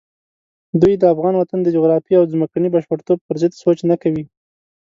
دوی 0.81 0.93
د 0.97 1.03
افغان 1.13 1.33
وطن 1.37 1.59
د 1.63 1.67
جغرافیې 1.75 2.15
او 2.19 2.25
ځمکني 2.33 2.67
بشپړتوب 2.75 3.19
پرضد 3.27 3.51
سوچ 3.63 3.79
نه 3.89 3.95
کوي. 4.01 4.23